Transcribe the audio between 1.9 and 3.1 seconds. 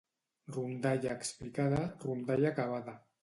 rondalla acabada.